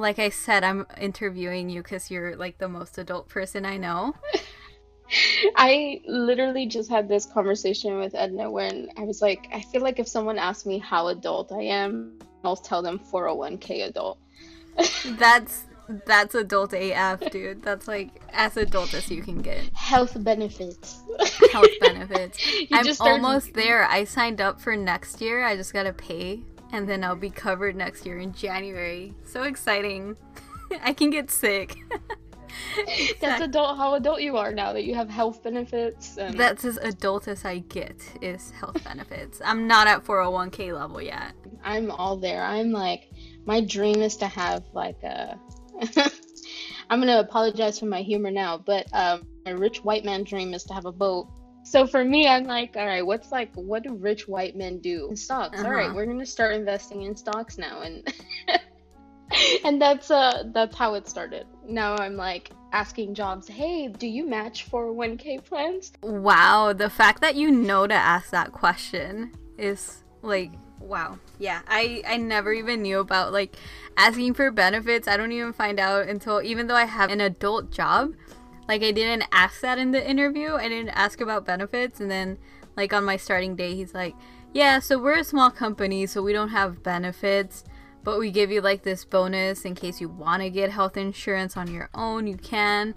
[0.00, 4.14] like I said, I'm interviewing you because you're like the most adult person I know.
[5.56, 9.98] I literally just had this conversation with Edna when I was like, I feel like
[9.98, 14.18] if someone asked me how adult I am, I'll tell them 401k adult.
[15.18, 15.64] That's
[16.04, 17.62] that's adult AF, dude.
[17.62, 19.74] That's like as adult as you can get.
[19.74, 21.00] Health benefits.
[21.50, 22.38] Health benefits.
[22.72, 23.84] I'm almost there.
[23.86, 25.44] I signed up for next year.
[25.44, 29.14] I just gotta pay, and then I'll be covered next year in January.
[29.24, 30.16] So exciting!
[30.82, 31.76] I can get sick.
[33.20, 36.76] That's adult how adult you are now that you have health benefits and That's as
[36.78, 39.40] adult as I get is health benefits.
[39.44, 41.34] I'm not at 401k level yet.
[41.62, 42.42] I'm all there.
[42.42, 43.10] I'm like
[43.46, 45.38] my dream is to have like a
[46.90, 50.64] I'm gonna apologize for my humor now, but um my rich white man dream is
[50.64, 51.28] to have a boat.
[51.70, 55.10] So for me, I'm like, all right, what's like what do rich white men do?
[55.14, 55.62] Stocks.
[55.62, 55.96] All right, Uh-huh.
[55.96, 58.08] we're gonna start investing in stocks now and
[59.64, 61.46] and that's uh that's how it started.
[61.66, 65.92] Now I'm like asking jobs, hey, do you match 401k plans?
[66.02, 71.18] Wow, the fact that you know to ask that question is like wow.
[71.38, 73.56] Yeah, I I never even knew about like
[73.98, 75.06] asking for benefits.
[75.06, 78.14] I don't even find out until even though I have an adult job,
[78.68, 80.52] like I didn't ask that in the interview.
[80.54, 82.38] I didn't ask about benefits and then
[82.76, 84.14] like on my starting day he's like,
[84.52, 87.64] "Yeah, so we're a small company, so we don't have benefits."
[88.04, 91.56] But we give you like this bonus in case you want to get health insurance
[91.56, 92.94] on your own, you can.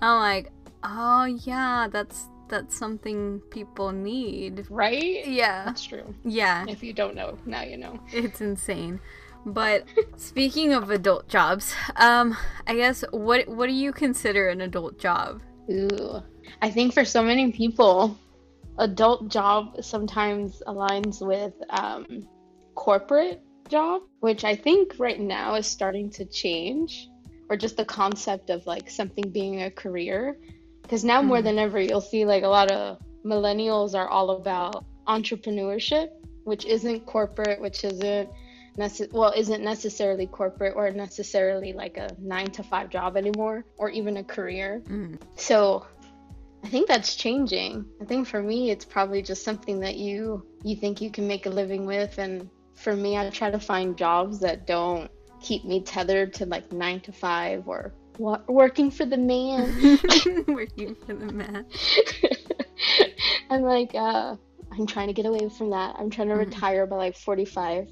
[0.00, 0.52] I'm like,
[0.84, 4.66] oh yeah, that's that's something people need.
[4.68, 5.26] Right?
[5.26, 6.14] Yeah, That's true.
[6.24, 7.98] yeah, If you don't know, now you know.
[8.12, 9.00] it's insane.
[9.44, 9.84] But
[10.16, 15.40] speaking of adult jobs, um, I guess what what do you consider an adult job?
[15.70, 16.22] Ooh.
[16.60, 18.16] I think for so many people,
[18.78, 22.06] adult job sometimes aligns with um,
[22.74, 27.08] corporate job, which I think right now is starting to change,
[27.48, 30.36] or just the concept of like something being a career.
[30.82, 31.44] Because now more Mhm.
[31.44, 36.08] than ever, you'll see like a lot of millennials are all about entrepreneurship,
[36.44, 38.28] which isn't corporate, which isn't
[38.78, 43.90] necess- well isn't necessarily corporate or necessarily like a nine to five job anymore or
[43.90, 45.18] even a career Mm.
[45.36, 45.86] so
[46.64, 47.84] I think that's changing.
[48.00, 51.46] I think for me it's probably just something that you you think you can make
[51.46, 55.10] a living with and for me I try to find jobs that don't
[55.40, 59.74] keep me tethered to like 9 to 5 or wa- working for the man.
[60.46, 61.66] Working for the man.
[63.50, 64.36] I'm like uh
[64.72, 65.96] I'm trying to get away from that.
[65.98, 66.46] I'm trying to Mhm.
[66.46, 67.88] retire by like 45.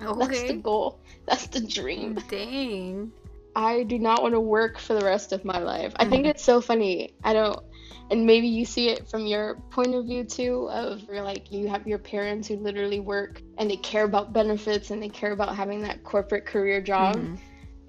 [0.00, 1.00] That's the goal.
[1.26, 2.18] That's the dream.
[2.28, 3.12] Dang.
[3.56, 5.92] I do not want to work for the rest of my life.
[5.96, 6.30] I think Mhm.
[6.30, 7.14] it's so funny.
[7.24, 7.58] I don't,
[8.10, 10.68] and maybe you see it from your point of view too.
[10.70, 14.90] Of you're like you have your parents who literally work and they care about benefits
[14.90, 17.16] and they care about having that corporate career job.
[17.16, 17.38] Mhm.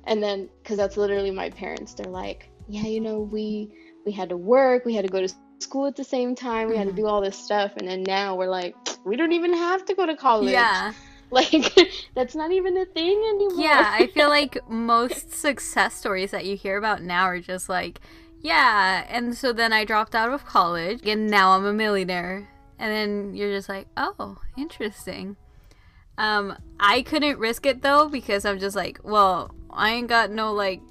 [0.05, 3.71] And then, because that's literally my parents, they're like, yeah, you know, we
[4.03, 6.75] we had to work, we had to go to school at the same time, we
[6.75, 6.97] had to Mhm.
[6.97, 10.07] do all this stuff, and then now we're like, we don't even have to go
[10.07, 10.51] to college.
[10.51, 10.91] Yeah.
[11.41, 11.77] Like
[12.13, 13.63] that's not even a thing anymore.
[13.63, 18.01] Yeah, I feel like most success stories that you hear about now are just like,
[18.41, 22.49] yeah, and so then I dropped out of college and now I'm a millionaire.
[22.77, 25.37] And then you're just like, oh, interesting.
[26.17, 30.51] Um, I couldn't risk it though because I'm just like, well, I ain't got no
[30.51, 30.81] like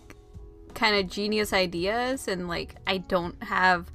[0.74, 3.90] kind of genius ideas and like I don't have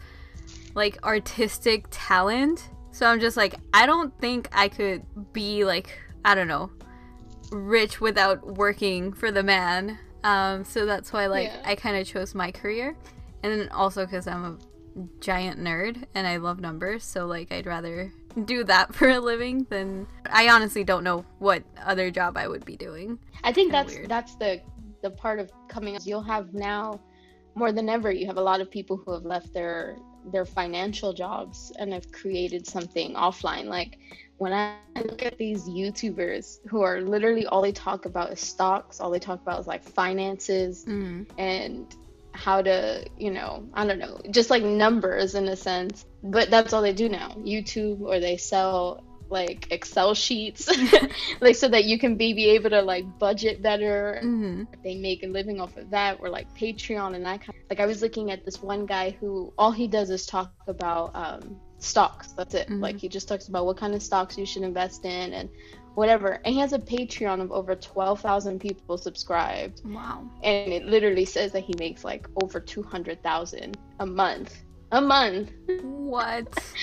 [0.75, 2.69] like artistic talent.
[2.91, 5.03] So I'm just like, I don't think I could
[5.33, 6.71] be like, I don't know,
[7.51, 9.99] rich without working for the man.
[10.23, 11.61] Um, so that's why like Yeah.
[11.63, 12.97] I kind of chose my career,
[13.43, 14.57] and then also because I'm a
[15.19, 18.11] giant nerd and I love numbers, so like I'd rather
[18.45, 22.65] do that for a living than I honestly don't know what other job I would
[22.65, 23.19] be doing.
[23.43, 24.09] I think Kinda that's weird.
[24.09, 24.61] that's the
[25.03, 26.01] the part of coming up.
[26.05, 26.99] You'll have now
[27.53, 28.11] more than ever.
[28.11, 29.97] You have a lot of people who have left their
[30.31, 33.65] their financial jobs and have created something offline.
[33.65, 33.99] Like
[34.37, 38.83] when I look at these YouTubers who are literally all they talk about is stocks.
[38.83, 41.25] All they talk about is like finances Mm.
[41.37, 41.87] and
[42.33, 46.05] how to, you know, I don't know, just like numbers in a sense.
[46.23, 47.29] But that's all they do now.
[47.45, 50.69] YouTube or they sell like Excel sheets,
[51.41, 54.19] like so that you can be, be able to like budget better.
[54.21, 57.49] hmm They make a living off of that, or like Patreon and that kind.
[57.49, 60.53] Of, Like I was looking at this one guy who all he does is talk
[60.67, 62.31] about um, stocks.
[62.33, 62.69] That's it.
[62.69, 62.81] Mhm.
[62.81, 65.49] Like he just talks about what kind of stocks you should invest in and
[65.95, 66.39] whatever.
[66.45, 70.23] And he has a Patreon of over twelve thousand people subscribed Wow.
[70.43, 74.63] and it literally says that he makes like over 200,000 a month.
[74.91, 75.51] A month.
[75.83, 76.47] What?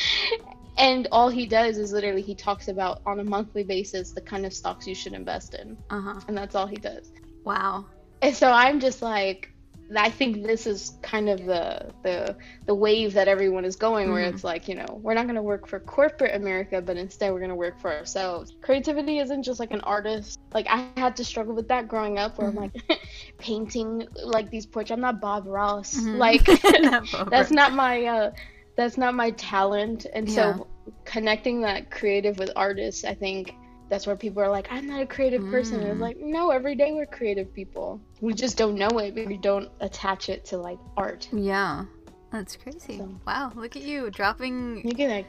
[0.79, 4.47] And all he does is literally he talks about on a monthly basis the kind
[4.47, 5.77] of stocks you should invest in.
[5.91, 6.21] Uh huh.
[6.29, 7.13] And that's all he does.
[7.45, 7.85] Wow.
[8.23, 9.53] And so I'm just like,
[9.97, 12.37] I think this is kind of the the
[12.67, 14.29] the wave that everyone is going, where Mhm.
[14.29, 17.57] it's like, you know, we're not gonna work for corporate America, but instead we're gonna
[17.57, 18.53] work for ourselves.
[18.63, 20.41] Creativity isn't just like an artist.
[20.55, 22.49] Like I had to struggle with that growing up, where Mhm.
[22.49, 22.59] I'm like
[23.39, 24.91] painting like these portraits.
[24.91, 25.95] I'm not Bob Ross.
[25.95, 26.13] Mhm.
[26.13, 26.47] Like
[26.79, 28.31] Not that's not my uh
[28.77, 30.61] that's not my talent and Yeah.
[30.61, 30.67] so
[31.05, 33.55] connecting that creative with artists i think
[33.93, 36.09] that's where people are like i'm not a creative person and it's Mm.
[36.09, 40.31] like no every day we're creative people we just don't know it we don't attach
[40.31, 41.85] it to like art Yeah.
[42.33, 42.97] That's crazy.
[42.97, 45.27] So- Wow, look at you dropping you can like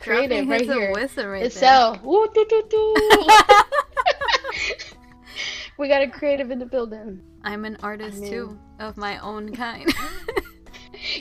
[0.00, 0.92] dropping creative right here.
[0.94, 1.94] wisdom right it's there.
[1.94, 2.94] so woo, doo, doo, doo.
[5.78, 9.54] we got a creative in the building I'm an artist mean- too, of my own
[9.56, 9.92] kind.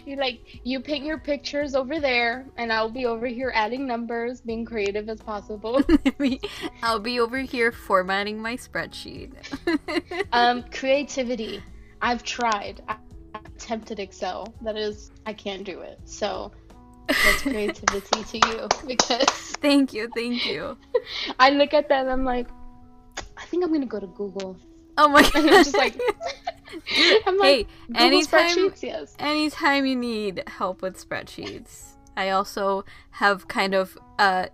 [0.06, 4.42] you like you paint your pictures over there and i'll be over here adding numbers
[4.42, 5.82] being creative as possible
[6.84, 9.34] I'll be over here formatting my spreadsheet.
[10.32, 11.62] Um, creativity.
[12.02, 12.82] I've tried.
[12.88, 12.98] I
[13.56, 14.54] attempted Excel.
[14.62, 16.00] That is, I can't do it.
[16.06, 16.52] So
[17.08, 19.26] that's creativity to you because
[19.62, 20.78] thank you, thank you.
[21.40, 22.48] I look at that and I'm like,
[23.38, 24.58] I think I'm gonna go to Google.
[24.98, 25.46] Oh my And god.
[25.46, 26.00] I'm just like,
[27.28, 29.16] I'm like, hey, Google anytime spreadsheets, yes.
[29.20, 34.48] anytime you need help with spreadsheets, I also have kind of uh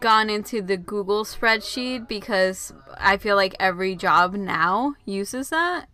[0.00, 5.88] gone into the Google spreadsheet because I feel like every job now uses that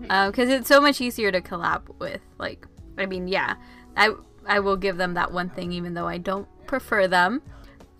[0.00, 2.20] because it's so much easier to collab with.
[2.38, 2.66] Like,
[2.96, 3.56] I mean, yeah,
[3.96, 4.14] I
[4.46, 7.42] I will give them that one thing even though I don't prefer them,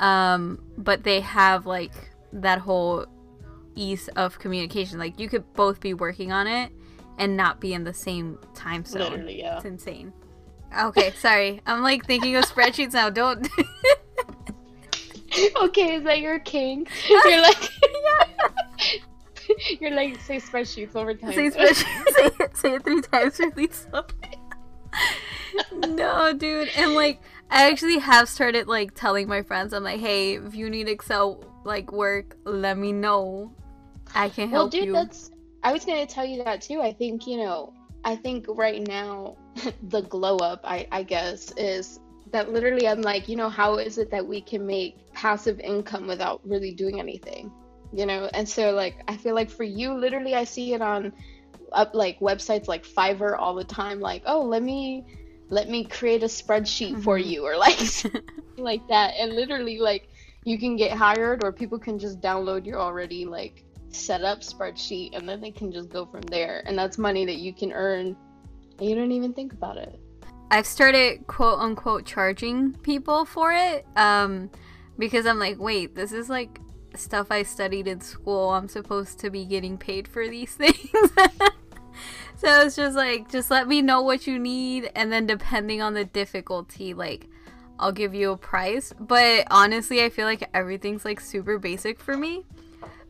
[0.00, 1.92] um, but they have like
[2.32, 3.06] that whole
[3.78, 4.98] ease of communication.
[4.98, 6.72] Like, you could both be working on it
[7.18, 9.02] and not be in the same time zone.
[9.02, 9.56] Literally, yeah.
[9.56, 10.12] It's insane.
[10.78, 11.60] Okay, sorry.
[11.66, 13.10] I'm like thinking of spreadsheets now.
[13.10, 13.48] Don't.
[15.62, 16.86] okay, is that your king?
[17.08, 17.70] You're like,
[19.80, 21.32] you're like, say spreadsheets over time.
[21.32, 22.14] say spreadsheets.
[22.14, 24.04] say, it, say it three times really slow.
[25.88, 26.68] no, dude.
[26.76, 29.72] And like, I actually have started like telling my friends.
[29.72, 33.52] I'm like, hey, if you need Excel like work, let me know.
[34.14, 34.92] I can help well dude you.
[34.92, 35.30] that's
[35.62, 37.72] i was gonna tell you that too i think you know
[38.04, 39.36] i think right now
[39.82, 41.98] the glow up I, I guess is
[42.32, 46.06] that literally i'm like you know how is it that we can make passive income
[46.06, 47.50] without really doing anything
[47.92, 51.12] you know and so like i feel like for you literally i see it on
[51.72, 55.04] up like websites like fiverr all the time like oh let me
[55.50, 57.24] let me create a spreadsheet for Mhm.
[57.24, 57.78] you or like
[58.58, 60.08] like that and literally like
[60.44, 65.16] you can get hired or people can just download your already like set up spreadsheet
[65.16, 68.16] and then they can just go from there and that's money that you can earn
[68.78, 69.98] and you don't even think about it
[70.50, 74.50] I've started quote unquote charging people for it um,
[74.98, 76.60] because I'm like, wait, this is like
[76.94, 78.50] stuff I studied in school.
[78.50, 80.90] I'm supposed to be getting paid for these things.
[82.36, 85.94] so it's just like, just let me know what you need, and then depending on
[85.94, 87.28] the difficulty, like,
[87.78, 88.92] I'll give you a price.
[88.98, 92.44] But honestly, I feel like everything's like super basic for me.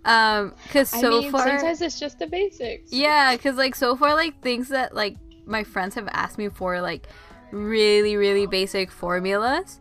[0.08, 3.94] Um, cause so i mean far, sometimes it's just the basics yeah, because like so
[3.94, 7.06] far, like things that like my friends have asked me for, like
[7.50, 9.80] really, really basic formulas.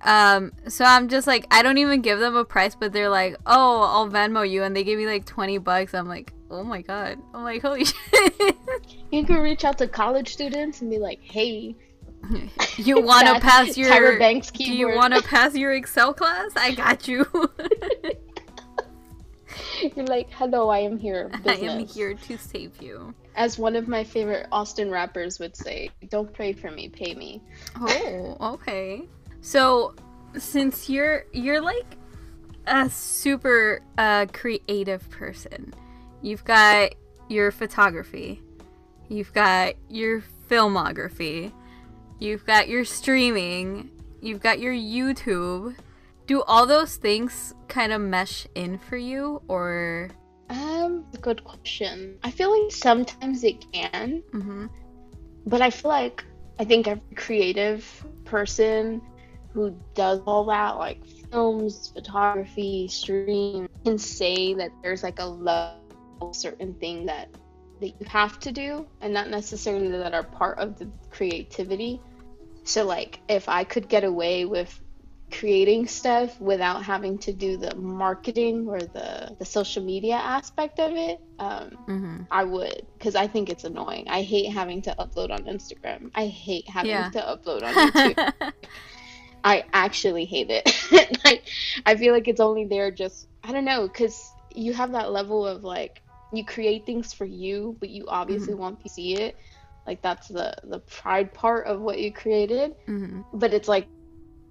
[0.00, 3.36] Um, so I'm just like, I don't even give them a price, but they're like,
[3.46, 5.94] oh, I'll Venmo you, and they give me like 20 bucks.
[5.94, 7.18] I'm like, oh my god.
[7.32, 8.56] I'm like, holy shit.
[9.12, 11.76] you can reach out to college students and be like hey
[12.76, 13.90] you want to pass your.
[13.90, 16.52] Tyra Banks do you want to pass your Excel class?
[16.56, 17.24] I got you.
[19.96, 23.14] you're like hello i am here I am here to save you.
[23.36, 27.42] as one of my favorite austin rappers would say don't pray for me pay me
[27.76, 29.02] Oh, okay.
[29.40, 29.94] So,
[30.36, 31.96] since you're you're like
[32.66, 35.72] a super uh, creative person,
[36.22, 36.94] you've got
[37.28, 38.42] your photography,
[39.08, 41.52] you've got your filmography,
[42.18, 43.90] you've got your streaming,
[44.20, 45.76] you've got your YouTube.
[46.30, 50.10] Do all those things kind of mesh in for you, or?
[50.48, 54.66] um good question i feel like sometimes it can hmm
[55.46, 56.24] but I feel like
[56.58, 57.82] I think every creative
[58.24, 59.02] person
[59.52, 65.80] who does all that, like films, photography, stream, can say that there's like a level
[66.32, 67.28] certain thing that
[67.80, 72.00] that you have to do, and not necessarily that are part of the creativity.
[72.64, 74.78] So like, if I could get away with
[75.30, 80.92] creating stuff without having to do the marketing or the the social media aspect of
[80.92, 84.06] it, um, hmm I would, because I think it's annoying.
[84.08, 86.10] I hate having to upload on Instagram.
[86.14, 87.12] I hate having Yeah.
[87.12, 88.16] to upload on YouTube.
[89.44, 91.18] I actually hate it.
[91.24, 91.46] like,
[91.86, 95.46] I feel like it's only there just, I don't know, because you have that level
[95.46, 98.54] of like you create things for you, but you obviously Mhm.
[98.54, 99.36] want to see it.
[99.86, 102.72] Like that's the the pride part of what you created.
[102.86, 103.88] hmm But it's like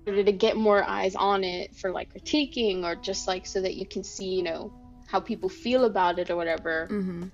[0.10, 3.76] order to get more eyes on it for like critiquing or just like so that
[3.76, 4.74] you can see, you know,
[5.08, 6.94] how people feel about it or whatever.
[6.96, 7.32] hmm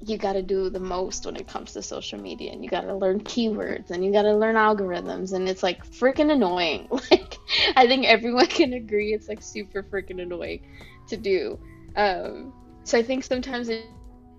[0.00, 2.82] You got to do the most when it comes to social media, and you got
[2.82, 6.88] to learn keywords, and you got to learn algorithms, and it's like freaking annoying.
[7.10, 7.38] Like
[7.76, 10.60] I think everyone can agree it's like super freaking annoying
[11.08, 11.58] to do.
[11.96, 13.82] Um, so I think sometimes it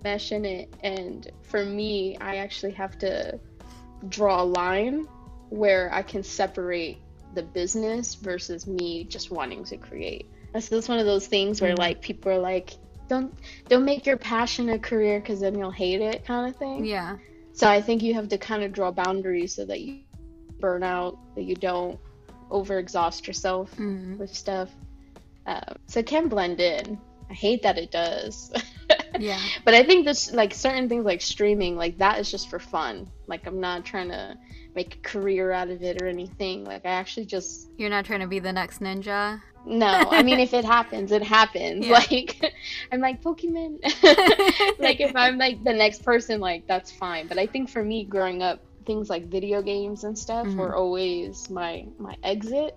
[0.04, 3.40] mesh in it, and for me, I actually have to
[4.08, 5.08] draw a line
[5.50, 10.30] where I can separate the business versus me just wanting to create.
[10.54, 11.80] That's just one of those things where Mhm.
[11.80, 12.72] like people are like,
[13.08, 13.34] don't
[13.68, 16.86] don't make your passion a career because then you'll hate it, kind of thing.
[16.86, 17.18] Yeah.
[17.54, 20.04] So I think you have to kind of draw boundaries so that you
[20.60, 22.00] burn out, that you don't
[22.50, 24.70] overexhaust yourself hmm with stuff.
[25.46, 26.98] Um, so it can blend in.
[27.30, 28.52] I hate that it does.
[29.20, 29.40] Yeah.
[29.66, 33.12] But I think this, like certain things like streaming, like that is just for fun.
[33.28, 34.38] Like I'm not trying to
[34.80, 36.58] make a career out of it or anything.
[36.72, 39.42] Like I actually just You're not trying to be the next ninja.
[39.66, 39.94] no.
[40.18, 41.86] I mean, if it happens, it happens.
[41.90, 42.00] Yeah.
[42.00, 42.30] Like
[42.92, 43.78] I'm like Pokimane.
[44.86, 47.24] like if I'm like the next person, like that's fine.
[47.30, 48.58] But I think for me, growing up,
[48.90, 50.58] things like video games and stuff Mhm.
[50.60, 51.74] were always my
[52.08, 52.72] my exit.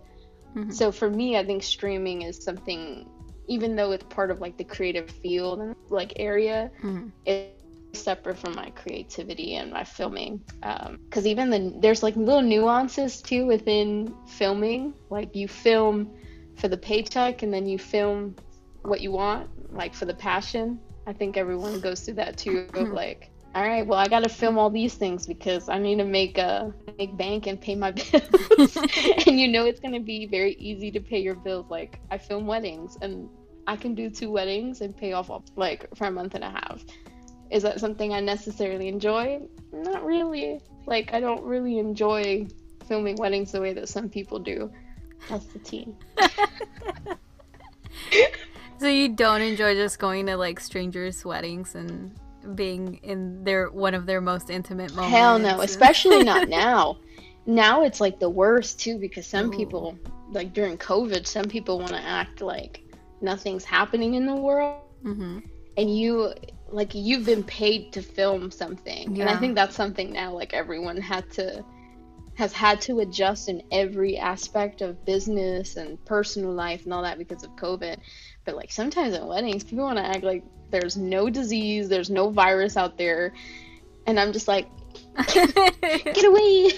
[0.56, 0.72] Mhm.
[0.78, 3.08] So for me, I think streaming is something,
[3.54, 7.12] even though it's part of like the creative field and like area, Mhm.
[7.24, 7.61] it's
[7.92, 10.40] separate from my creativity and my filming.
[10.62, 14.94] Um, because even the there's like little nuances too within filming.
[15.10, 16.10] Like you film
[16.56, 18.36] for the paycheck and then you film
[18.82, 20.78] what you want, like for the passion.
[21.06, 22.58] I think everyone goes through that too.
[22.58, 22.92] Of mm-hmm.
[22.92, 26.04] like, all right, well, I got to film all these things because I need to
[26.04, 28.76] make a make bank and pay my bills.
[29.26, 31.66] and you know it's gonna be very easy to pay your bills.
[31.70, 33.28] Like I film weddings and
[33.66, 36.84] I can do two weddings and pay off like for a month and a half.
[37.52, 39.42] Is that something I necessarily enjoy?
[39.72, 40.60] Not really.
[40.86, 42.48] Like I don't really enjoy
[42.88, 44.72] filming weddings the way that some people do.
[45.28, 45.94] That's the tea.
[48.78, 52.18] So you don't enjoy just going to like strangers' weddings and
[52.56, 55.16] being in their one of their most intimate moments?
[55.16, 56.96] Hell no, especially not now.
[57.46, 59.56] Now it's like the worst too because some Ooh.
[59.56, 59.96] people,
[60.32, 62.82] like during COVID, some people want to act like
[63.20, 65.44] nothing's happening in the world, Mhm.
[65.76, 66.34] and you
[66.72, 70.96] like you've been paid to film something, and I think that's something now like everyone
[70.96, 71.64] had to
[72.34, 77.18] has had to adjust in every aspect of business and personal life and all that
[77.18, 77.98] because of COVID.
[78.44, 82.30] But like sometimes at weddings, people want to act like there's no disease, there's no
[82.30, 83.34] virus out there,
[84.06, 84.66] and I'm just like,
[85.34, 86.70] get away.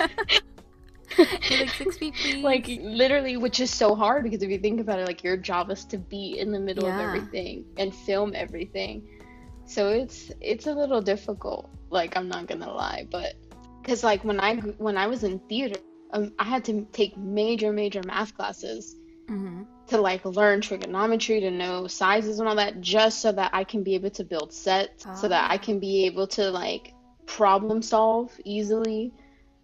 [1.16, 2.42] Like six feet, please.
[2.42, 5.70] like literally which is so hard because if you think about it like your job
[5.70, 9.06] is to be in the middle of everything and film everything
[9.66, 13.34] so it's it's a little difficult like i'm not gonna lie but
[13.80, 15.78] because like when i when i was in theater
[16.12, 18.96] um, i had to take major major math classes
[19.30, 19.66] Mhm.
[19.86, 23.82] to like learn trigonometry to know sizes and all that just so that i can
[23.82, 25.58] be able to build sets so that i Ah.
[25.58, 26.92] can be able to like
[27.26, 29.12] problem solve easily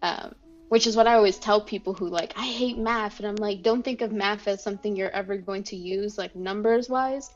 [0.03, 0.35] um,
[0.71, 3.63] which is what i always tell people who like i hate math and i'm like
[3.63, 7.29] don't think of math as something you're ever going to use like numbers wise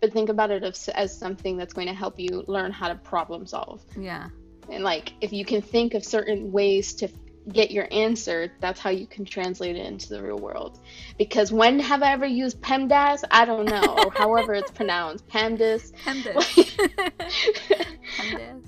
[0.00, 2.94] but think about it as, as something that's going to help you learn how to
[2.94, 4.28] problem solve Yeah.
[4.70, 7.08] and like if you can think of certain ways to
[7.52, 10.78] get your answer that's how you can translate it into the real world
[11.18, 15.90] because when have i ever used pemdas i don't know or however it's pronounced pemdas
[16.04, 16.76] PEMDAS.
[18.18, 18.66] PEMDAS.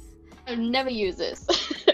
[0.49, 1.47] i've never used this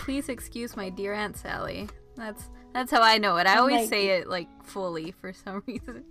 [0.00, 1.88] Please excuse my dear Aunt Sally.
[2.16, 3.46] That's that's how I know it.
[3.48, 6.04] I Oh always say it like fully for some reason.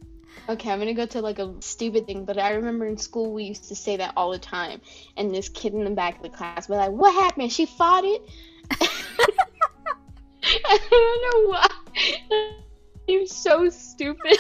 [0.50, 3.44] Okay i'm gonna go to like a stupid thing but i remember in school we
[3.44, 4.80] used to say that all the time
[5.18, 8.04] and this kid in the back of the class was like what happened she fought
[8.04, 8.22] it
[10.66, 11.68] i don't know why
[13.08, 14.38] You're so stupid.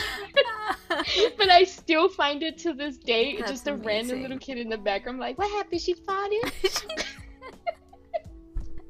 [0.89, 3.37] but I still find it to this day.
[3.37, 5.07] That's just a random little kid in the back.
[5.07, 5.81] I'm like, what happened?
[5.81, 7.05] She fought it?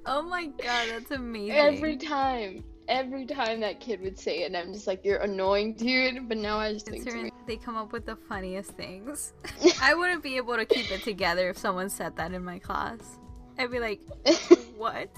[0.06, 1.52] oh my god, that's amazing.
[1.52, 2.64] Every time.
[2.88, 6.30] Every time that kid would say it, and I'm just like, you're annoying, dude.
[6.30, 9.34] But now I just think It's me, they come up with the funniest things.
[9.82, 13.20] I wouldn't be able to keep it together if someone said that in my class.
[13.58, 14.02] I'd be like,
[14.78, 15.10] what?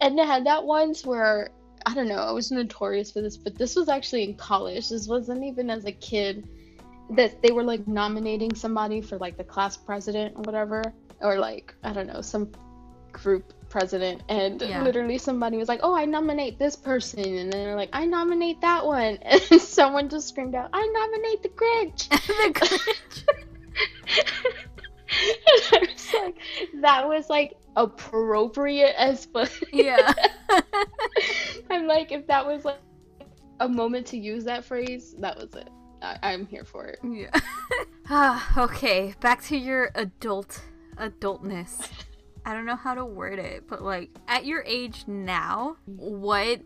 [0.00, 1.50] and I had that once where
[1.86, 4.88] I don't know, I was notorious for this, but this was actually in college.
[4.88, 6.48] This wasn't even as a kid
[7.10, 10.82] that they were like nominating somebody for like the class president or whatever,
[11.20, 12.50] or like I don't know, some
[13.12, 14.82] group president, and Yeah.
[14.82, 18.60] literally somebody was like, "Oh, I nominate this person," and then they're like, "I nominate
[18.62, 23.26] that one," and someone just screamed out, "I nominate the Grinch." the Grinch.
[25.80, 26.36] was like,
[26.80, 29.50] that was like appropriate as fuck.
[29.72, 30.12] Yeah.
[31.70, 32.78] I'm like, if that was like
[33.60, 35.68] a moment to use that phrase, that was it.
[36.02, 36.98] I- I'm here for it.
[37.04, 37.30] Yeah.
[38.10, 40.60] ah, okay, back to your adult
[40.96, 41.90] adultness.
[42.48, 46.60] I don't know how to word it, but like at your age now, what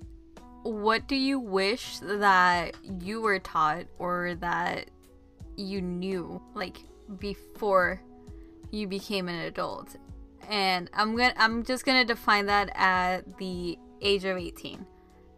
[0.62, 4.86] what do you wish that you were taught or that
[5.56, 6.78] you knew like
[7.18, 8.00] before
[8.70, 9.96] you became an adult?
[10.48, 14.86] And I'm going to I'm just going to define that at the age of 18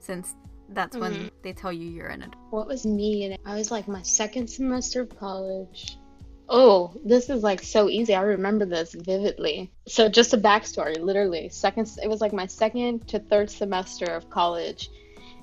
[0.01, 0.35] since
[0.69, 1.31] that's when Mhm.
[1.43, 2.37] they tell you you're an adult.
[2.51, 3.35] What was me?
[3.47, 5.97] I was like my second semester of college.
[6.49, 8.15] Oh, this is like so easy.
[8.15, 9.73] I remember this vividly.
[9.89, 11.49] So just a backstory, literally.
[11.49, 14.91] Second it was like my second to third semester of college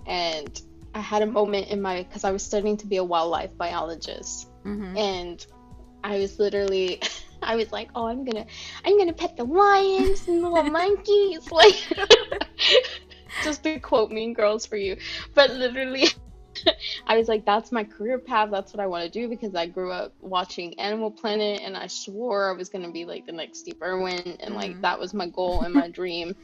[0.05, 0.61] and
[0.93, 4.47] I had a moment in my cuz I was studying to be a wildlife biologist
[4.65, 4.97] Mhm.
[4.97, 5.45] and
[6.03, 7.01] I was literally
[7.43, 8.51] I was like, "Oh, I'm going to
[8.85, 11.75] I'm to pet the lions and the little monkeys." Like
[13.43, 14.97] just to quote Mean Girls for you.
[15.33, 16.07] But literally
[17.07, 18.49] I was like, that's my career path.
[18.51, 21.87] That's what I want to do because I grew up watching Animal Planet and I
[21.87, 24.37] swore I was going to be like the next Steve Irwin.
[24.39, 24.81] And like, Mhm.
[24.81, 26.35] that was my goal and my dream.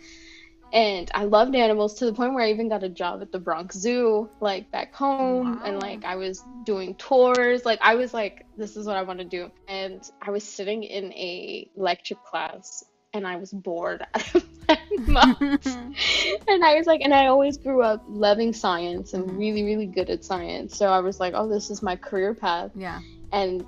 [0.74, 3.40] And I loved animals to the point where I even got a job at the
[3.40, 5.58] Bronx Zoo, like back home.
[5.64, 7.66] And like, I was doing tours.
[7.66, 9.50] Like, I was like, this is what I want to do.
[9.68, 12.84] And I was sitting in a lecture class
[13.18, 15.60] and I was bored out of my mind
[16.48, 19.38] and I was like, and I always grew up loving science and Mhm.
[19.38, 20.78] really, really good at science.
[20.78, 22.72] So I was like, oh, this is my career path.
[22.76, 23.00] yeah.
[23.32, 23.66] And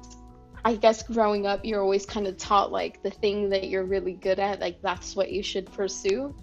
[0.66, 4.14] I guess growing up, you're always kind of taught like the thing that you're really
[4.14, 6.36] good at, like that's what you should pursue.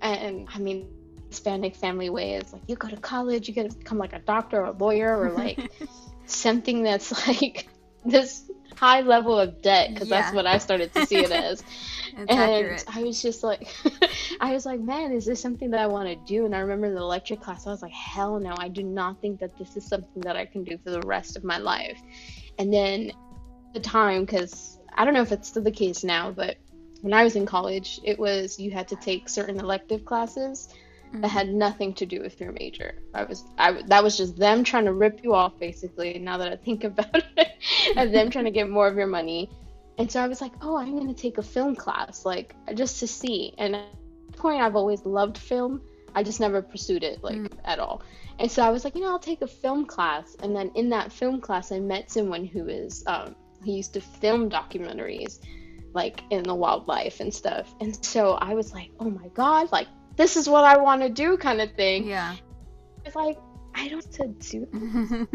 [0.00, 0.88] And I mean,
[1.28, 4.20] Hispanic family way is like, you go to college, you get to become like a
[4.20, 5.58] doctor or a lawyer or like
[6.26, 7.68] something that's like
[8.04, 10.20] this high level of debt because Yeah.
[10.22, 11.62] that's what I started to see it as
[12.18, 12.84] it's and accurate.
[12.94, 13.68] I was just like,
[14.40, 16.44] I was like, man, is this something that I want to do?
[16.44, 19.40] And I remember the lecture class, I was like, hell no, I do not think
[19.40, 22.00] that this is something that I can do for the rest of my life.
[22.58, 23.12] And then
[23.74, 26.56] the time, because I don't know if it's still the case now, but
[27.02, 30.68] when I was in college, it was you had to take certain elective classes
[31.12, 31.26] that mm-hmm.
[31.26, 32.94] had nothing to do with your major.
[33.14, 36.18] I was, I that was just them trying to rip you off, basically.
[36.18, 37.48] Now that I think about it,
[37.96, 39.50] and them trying to get more of your money.
[39.98, 43.00] And so I was like, oh, I'm going to take a film class, like just
[43.00, 43.52] to see.
[43.58, 43.84] And at
[44.30, 45.82] that point, I've always loved film.
[46.14, 47.52] I just never pursued it, like Mm.
[47.64, 48.02] at all.
[48.38, 50.36] And so I was like, you know, I'll take a film class.
[50.42, 53.34] And then in that film class, I met someone who is, um,
[53.64, 55.40] he used to film documentaries,
[55.92, 57.74] like in the wildlife and stuff.
[57.80, 61.08] And so I was like, oh my God, like this is what I want to
[61.08, 62.06] do, kind of thing.
[62.06, 62.36] Yeah.
[63.04, 63.38] It's like,
[63.74, 65.28] I don't have to do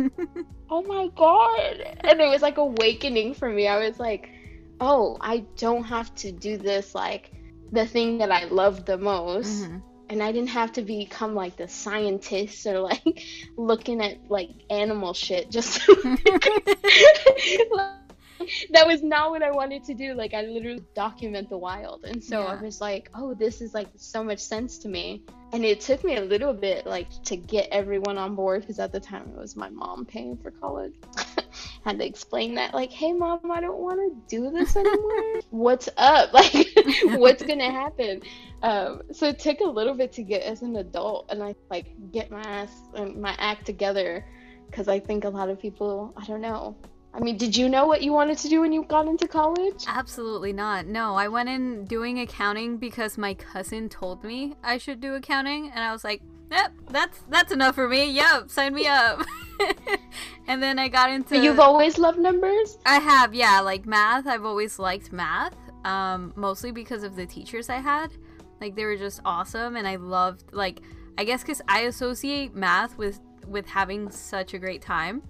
[0.69, 4.29] oh my god and it was like awakening for me i was like
[4.79, 7.31] oh i don't have to do this like
[7.71, 9.81] the thing that i love the most Mhm.
[10.09, 13.23] and i didn't have to become like the scientist or like
[13.57, 15.81] looking at like animal shit just
[18.71, 20.13] that was not what i wanted to do.
[20.13, 22.05] Like i literally document the wild.
[22.05, 25.23] And so i was like oh this is like so much sense to me.
[25.51, 28.91] And it took me a little bit like to get everyone on board because at
[28.91, 30.93] the time it was my mom paying for college.
[31.85, 35.41] Had to explain that like hey mom i don't want to do this anymore.
[35.49, 36.33] What's up?
[36.33, 36.67] Like
[37.03, 38.21] what's gonna happen?
[38.63, 41.87] Um, so it took a little bit to get as an adult and i like
[42.13, 44.25] get my ass and my act together
[44.67, 46.77] because i think a lot of people i don't know
[47.13, 49.83] i mean did you know what you wanted to do when you got into college
[49.87, 50.87] Absolutely not.
[50.87, 55.71] No, I went in doing accounting because my cousin told me I should do accounting,
[55.73, 56.21] and I was like,
[56.51, 58.11] "Yep, that's that's enough for me.
[58.11, 59.25] Yep, sign me up."
[60.47, 61.37] and then I got into.
[61.37, 64.27] you've always loved numbers I have, yeah, like math.
[64.27, 68.11] I've always liked math, um, mostly because of the teachers I had.
[68.59, 70.81] Like they were just awesome, and I loved like
[71.17, 75.21] I guess because I associate math with with having such a great time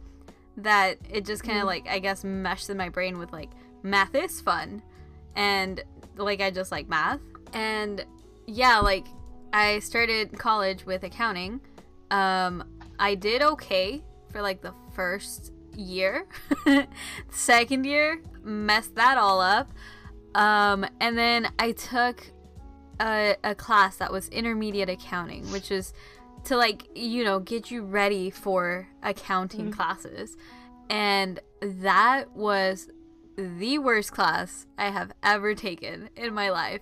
[0.57, 1.67] that it just kind of Mm.
[1.67, 3.49] like I guess meshed in my brain with like
[3.81, 4.81] math is fun,
[5.35, 5.81] and
[6.15, 7.21] like I just like math,
[7.53, 8.05] and
[8.45, 9.05] yeah, like
[9.51, 11.61] I started college with accounting.
[12.11, 12.63] Um,
[12.99, 16.27] I did okay for like the first year.
[17.29, 19.71] Second year, messed that all up.
[20.35, 22.23] Um, and then I took
[22.99, 25.93] a, a class that was intermediate accounting, which is
[26.45, 29.73] to like, you know, get you ready for accounting Mhm.
[29.75, 30.35] classes.
[30.89, 32.89] And that was
[33.35, 36.81] the worst class I have ever taken in my life.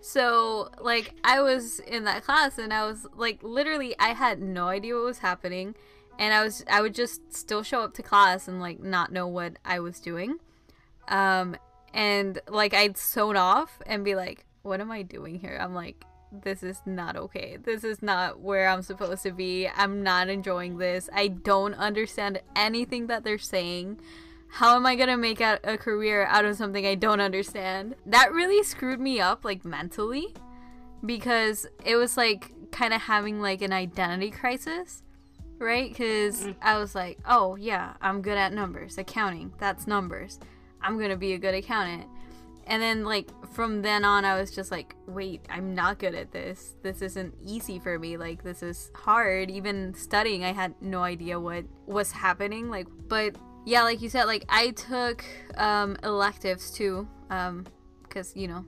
[0.00, 4.66] So, like, I was in that class and I was like, literally, I had no
[4.68, 5.76] idea what was happening.
[6.18, 9.28] And I was, I would just still show up to class and like not know
[9.28, 10.38] what I was doing.
[11.08, 11.56] Um,
[11.94, 16.04] and like I'd zone off and be like, "What am I doing here?" I'm like,
[16.32, 17.58] "This is not okay.
[17.62, 19.68] This is not where I'm supposed to be.
[19.68, 21.08] I'm not enjoying this.
[21.12, 24.00] I don't understand anything that they're saying."
[24.56, 27.94] How am I gonna make a career out of something I don't understand?
[28.04, 30.34] That really screwed me up, like mentally,
[31.06, 35.02] because it was like kind of having like an identity crisis
[35.62, 35.88] right?
[35.88, 36.60] Because mm-hmm.
[36.60, 40.38] I was like, oh, yeah, I'm good at numbers, accounting, that's numbers.
[40.82, 42.06] I'm going to be a good accountant.
[42.66, 46.32] And then, like, from then on, I was just like, wait, I'm not good at
[46.32, 46.76] this.
[46.82, 48.16] This isn't easy for me.
[48.16, 49.50] Like, this is hard.
[49.50, 52.70] Even studying, I had no idea what was happening.
[52.70, 55.24] Like, but yeah, like you said, like, I took
[55.56, 57.08] um, electives too.
[57.30, 57.66] Um,
[58.02, 58.64] because, you know,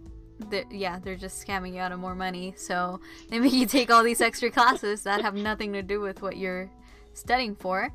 [0.49, 2.55] they're, yeah, they're just scamming you out of more money.
[2.57, 6.23] So they make you take all these extra classes that have nothing to do with
[6.23, 6.71] what you're
[7.13, 7.93] studying for.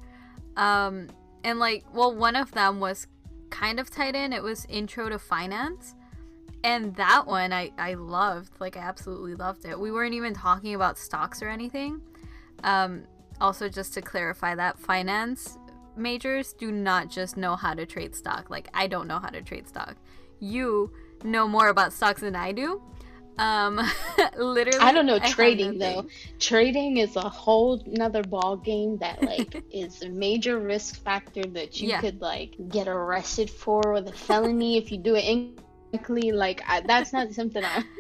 [0.56, 1.08] Um,
[1.44, 3.08] and like, well, one of them was
[3.50, 4.34] kind of tied in.
[4.34, 5.96] It was Intro to Finance.
[6.64, 8.60] And that one I, I loved.
[8.60, 9.80] Like, I absolutely loved it.
[9.80, 12.02] We weren't even talking about stocks or anything.
[12.64, 13.04] Um,
[13.40, 15.58] also, just to clarify that, finance
[15.96, 18.50] majors do not just know how to trade stock.
[18.50, 19.96] Like, I don't know how to trade stock.
[20.40, 20.92] You
[21.24, 22.82] know more about stocks than I do.
[23.40, 23.80] Um,
[24.38, 24.80] literally.
[24.80, 26.08] I don't know I trading though.
[26.40, 31.80] Trading is a whole another ball game that like is a major risk factor that
[31.80, 32.02] you yeah.
[32.02, 36.34] could like get arrested for with a felony if you do it incorrectly.
[36.34, 37.84] Like I, that's not something I.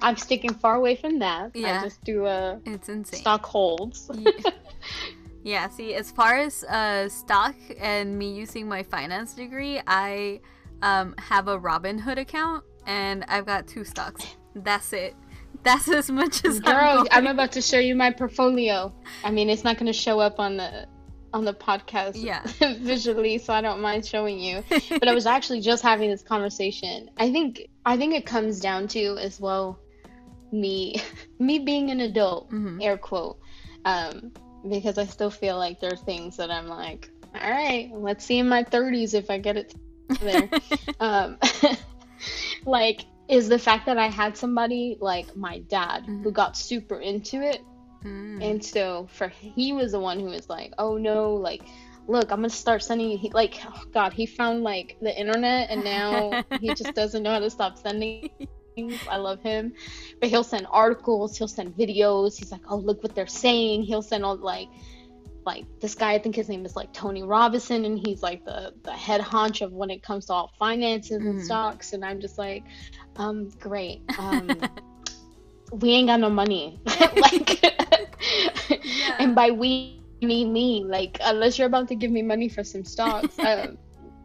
[0.00, 1.54] I'm sticking far away from that.
[1.54, 1.80] Yeah.
[1.80, 2.54] I just do a.
[2.54, 3.20] Uh, it's insane.
[3.20, 4.10] Stock holds.
[4.14, 4.50] yeah.
[5.44, 5.68] yeah.
[5.68, 10.40] See, as far as uh, stock and me using my finance degree, I
[10.80, 14.36] um, have a Robinhood account and I've got two stocks.
[14.54, 15.14] That's it.
[15.62, 18.94] That's as much as Girl, I'm, I'm about to show you my portfolio.
[19.24, 20.86] I mean, it's not going to show up on the
[21.32, 22.44] on the podcast yeah.
[22.78, 24.64] visually, so I don't mind showing you.
[24.90, 27.10] but I was actually just having this conversation.
[27.18, 29.78] I think I think it comes down to as well
[30.52, 31.00] me
[31.38, 32.80] me being an adult, mm-hmm.
[32.80, 33.38] air quote.
[33.84, 34.32] Um,
[34.68, 38.38] because I still feel like there are things that I'm like, all right, let's see
[38.38, 39.74] in my 30s if I get it
[40.20, 40.50] there.
[41.00, 41.38] um,
[42.66, 46.24] like is the fact that I had somebody like my dad mm-hmm.
[46.24, 47.62] who got super into it.
[48.04, 48.42] Mm.
[48.42, 51.62] And so for he was the one who was like, "Oh no, like
[52.08, 55.70] look, I'm going to start sending he like oh god, he found like the internet
[55.70, 58.30] and now he just doesn't know how to stop sending
[58.74, 58.98] things.
[59.08, 59.74] I love him.
[60.18, 62.36] But he'll send articles, he'll send videos.
[62.36, 64.68] He's like, "Oh, look what they're saying." He'll send all like
[65.46, 68.74] like this guy, I think his name is like Tony Robinson, and he's like the
[68.82, 71.28] the head honch of when it comes to all finances mm-hmm.
[71.28, 71.92] and stocks.
[71.92, 72.64] And I'm just like,
[73.16, 74.02] um, great.
[74.18, 74.50] Um,
[75.72, 76.80] we ain't got no money.
[77.16, 79.16] like, yeah.
[79.18, 80.84] and by we mean me.
[80.84, 83.38] Like, unless you're about to give me money for some stocks.
[83.38, 83.78] um,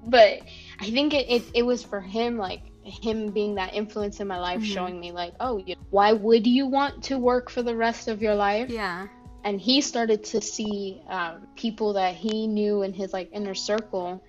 [0.06, 0.42] but
[0.80, 4.40] I think it, it it was for him like him being that influence in my
[4.40, 4.74] life mm-hmm.
[4.74, 8.22] showing me like oh you, why would you want to work for the rest of
[8.22, 9.08] your life yeah
[9.44, 14.24] and he started to see um, people that he knew in his like inner circle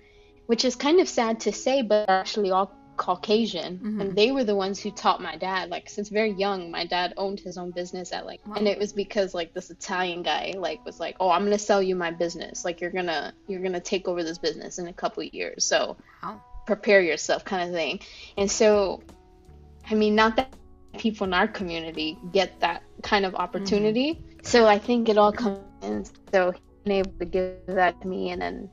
[0.47, 4.01] which is kind of sad to say but actually all caucasian mm-hmm.
[4.01, 7.13] and they were the ones who taught my dad like since very young my dad
[7.17, 8.55] owned his own business at like wow.
[8.55, 11.81] and it was because like this italian guy like was like oh i'm gonna sell
[11.81, 15.23] you my business like you're gonna you're gonna take over this business in a couple
[15.23, 16.41] years so wow.
[16.65, 17.99] prepare yourself kind of thing
[18.37, 19.01] and so
[19.89, 20.53] i mean not that
[20.97, 25.33] people in our community get that kind of opportunity mm-hmm so I think it all
[25.33, 26.05] comes in.
[26.31, 26.53] So
[26.85, 28.69] he able to give that to me, and then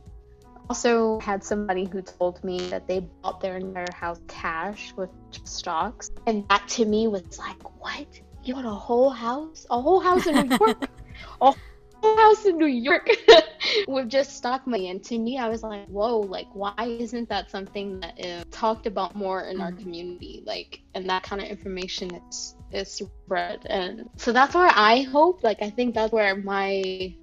[0.69, 5.11] also had somebody who told me that they bought their entire house cash with
[5.45, 8.07] stocks, and that to me was like, what?
[8.43, 10.89] You want a whole house, a whole house in New York,
[11.41, 11.55] a
[12.03, 13.09] whole house in New York
[13.89, 14.91] with just stock money.
[14.91, 18.87] And to me, I was like, whoa, like why isn't that something that is talked
[18.87, 19.63] about more in mm-hmm.
[19.63, 20.43] our community?
[20.45, 25.45] Like, and that kind of information is is spread and so that's where i hope
[25.45, 27.15] like i think that's where my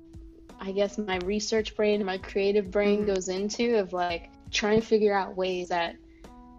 [0.62, 3.14] i guess my research brain my creative brain mm-hmm.
[3.14, 5.96] goes into of like trying to figure out ways that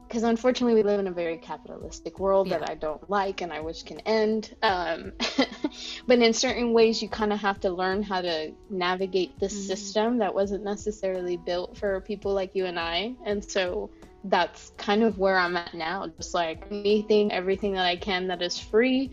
[0.07, 2.59] because unfortunately we live in a very capitalistic world yeah.
[2.59, 5.13] that i don't like and i wish can end um,
[6.07, 9.67] but in certain ways you kind of have to learn how to navigate this mm-hmm.
[9.69, 13.91] system that wasn't necessarily built for people like you and i and so
[14.25, 16.07] that's kind of where I'm at now.
[16.17, 19.13] Just like anything, everything that I can that is free.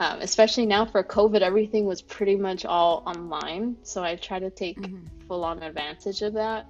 [0.00, 3.76] Um, especially now for COVID, everything was pretty much all online.
[3.82, 5.06] So I try to take mm-hmm.
[5.26, 6.66] full on advantage of that.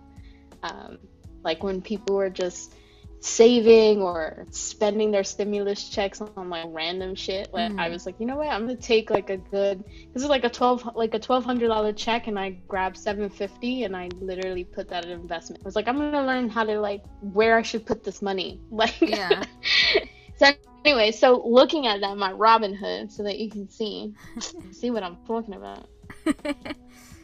[0.63, 0.99] Um,
[1.45, 2.75] like when people were just
[3.21, 7.53] saving or spending their stimulus checks on like random shit.
[7.53, 7.93] Like I Mhm.
[7.93, 9.83] was like, you know what, I'm gonna take like a good
[10.15, 13.29] this is like a twelve like a twelve hundred dollar check and I grabbed seven
[13.29, 15.63] fifty and I literally put that in investment.
[15.65, 18.61] I was like, I'm gonna learn how to like where I should put this money.
[18.71, 19.43] Like Yeah.
[20.37, 20.53] so
[20.85, 24.15] anyway, so looking at that my Robinhood so that you can see
[24.73, 25.89] see what I'm talking about.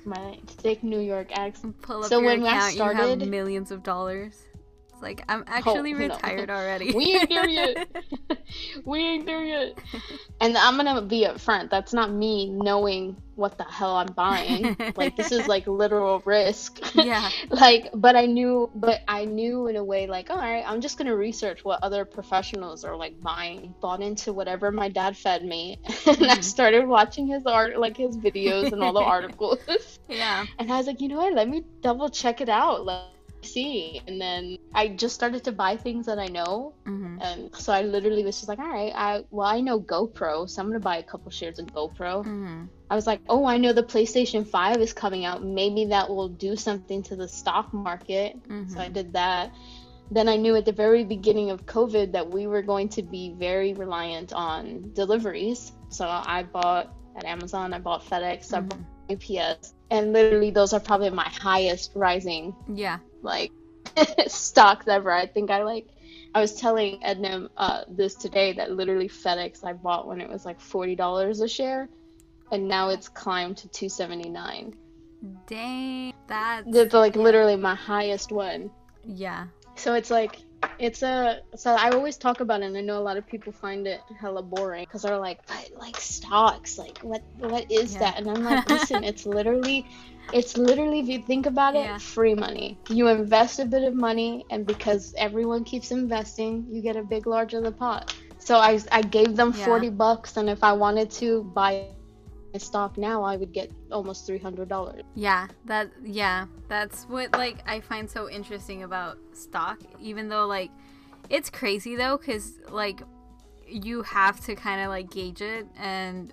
[0.06, 1.80] My thick New York accent.
[1.80, 4.38] Pull up So your when I account, you have started- millions of dollars.
[4.94, 6.18] It's like I'm actually no.
[6.18, 6.92] retired already.
[6.92, 7.78] We ain't there yet.
[8.84, 9.78] we ain't there yet.
[10.40, 11.70] And I'm gonna be upfront.
[11.70, 14.76] That's not me knowing what the hell I'm buying.
[14.96, 16.80] like this is like literal risk.
[16.94, 17.30] yeah.
[17.50, 20.98] like, but I knew, but I knew in a way like, all right, I'm just
[20.98, 23.74] gonna research what other professionals are like buying.
[23.80, 26.42] Bought into whatever my dad fed me, and I Mhm.
[26.42, 29.98] started watching his art, like his videos and all the articles.
[30.08, 30.46] Yeah.
[30.58, 31.34] And I was like, you know what?
[31.34, 32.84] Let me double check it out.
[32.86, 33.13] Me
[33.44, 34.02] see.
[34.08, 36.74] And then I just started to buy things that I know.
[36.86, 40.48] hmm And so I literally was just like, all right, I well I know GoPro,
[40.50, 42.24] so I'm gonna buy a couple shares of GoPro.
[42.24, 45.42] hmm I was like, oh, I know the PlayStation 5 is coming out.
[45.42, 48.36] Maybe that will do something to the stock market.
[48.46, 49.52] hmm So I did that.
[50.10, 53.34] Then I knew at the very beginning of COVID that we were going to be
[53.38, 55.72] very reliant on deliveries.
[55.88, 58.78] So I bought at Amazon, I bought FedEx, I bought
[59.10, 62.98] UPS, and literally those are probably my highest rising Yeah.
[63.24, 63.52] Like
[64.26, 65.10] stocks ever.
[65.10, 65.88] I think I like
[66.34, 70.44] I was telling Edna uh, this today that literally FedEx I bought when it was
[70.44, 71.88] like forty dollars a share,
[72.52, 74.74] and now it's climbed to two seventy nine.
[75.46, 76.12] Dang.
[76.26, 78.70] That's That's like literally my highest one.
[79.04, 79.46] yeah.
[79.76, 80.38] So it's like
[80.78, 83.52] it's a so I always talk about it and I know a lot of people
[83.52, 87.98] find it hella boring because they're like but like stocks like what what is Yeah.
[87.98, 89.86] that and I'm like listen it's literally
[90.32, 92.00] it's literally if you think about it Yeah.
[92.00, 96.96] free money you invest a bit of money and because everyone keeps investing you get
[96.96, 98.06] a big large of the pot
[98.38, 99.84] so I I gave them Yeah.
[99.84, 101.74] 40 bucks and if I wanted to buy
[102.60, 108.08] stock now I would get almost $300 Yeah, that yeah, that's what like I find
[108.10, 110.70] so interesting about stock even though like
[111.30, 113.02] it's crazy though cuz like
[113.66, 116.32] you have to kind of like gauge it and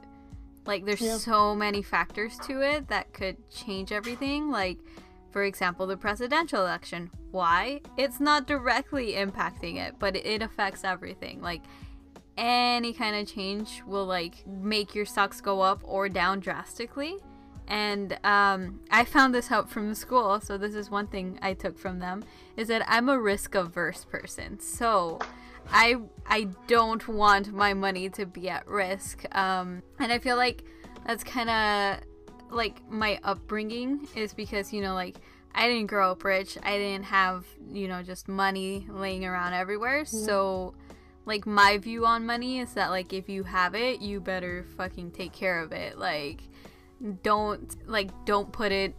[0.65, 1.17] like there's Yeah.
[1.17, 4.77] so many factors to it that could change everything like
[5.31, 7.09] for example the presidential election.
[7.31, 7.79] Why?
[7.97, 11.61] It's not directly impacting it but it affects everything like
[12.41, 17.15] any kind of change will like make your stocks go up or down drastically.
[17.67, 21.77] And um, i found this out from school so this is one thing i took
[21.77, 22.23] from them
[22.57, 24.59] is that i'm a risk averse person.
[24.59, 25.19] So
[25.71, 30.63] i i don't want my money to be at risk um, and i feel like
[31.05, 32.03] that's kind of
[32.49, 35.17] like my upbringing is because you know like
[35.53, 36.57] i didn't grow up rich.
[36.63, 40.03] I didn't have you know just money laying around everywhere.
[40.05, 40.73] So
[41.25, 45.11] like my view on money is that like if you have it you better fucking
[45.11, 46.41] take care of it like
[47.23, 48.95] don't like don't put it